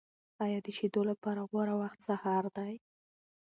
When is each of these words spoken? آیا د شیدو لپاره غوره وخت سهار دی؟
آیا 0.43 0.59
د 0.63 0.67
شیدو 0.77 1.01
لپاره 1.11 1.41
غوره 1.49 1.75
وخت 1.81 1.99
سهار 2.07 2.43
دی؟ 2.57 2.73